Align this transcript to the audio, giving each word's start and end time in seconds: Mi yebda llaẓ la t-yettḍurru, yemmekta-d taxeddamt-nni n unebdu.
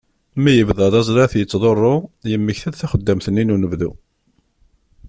Mi 0.41 0.51
yebda 0.57 0.85
llaẓ 0.93 1.07
la 1.15 1.25
t-yettḍurru, 1.31 1.95
yemmekta-d 2.31 2.75
taxeddamt-nni 2.79 3.43
n 3.43 3.53
unebdu. 3.55 3.91